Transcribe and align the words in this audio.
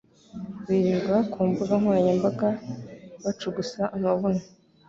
birirwa 0.65 1.17
ku 1.31 1.39
mbuga 1.49 1.73
nkoranyambaga 1.81 2.47
bacugusa 3.23 3.81
amabuno. 3.95 4.43